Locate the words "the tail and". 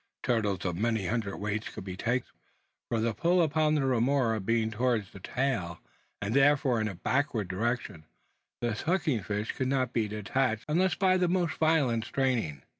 5.11-6.33